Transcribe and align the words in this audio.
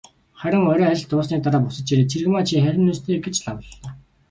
Харин 0.43 0.63
орой 0.71 0.89
ажил 0.93 1.07
дууссаны 1.11 1.39
дараа 1.43 1.61
буцаж 1.65 1.87
ирээд, 1.91 2.09
"Цэрэгмаа 2.11 2.43
чи 2.47 2.63
харина 2.65 2.87
биз 2.91 2.99
дээ" 3.05 3.21
гэж 3.25 3.35
лавлалаа. 3.45 3.91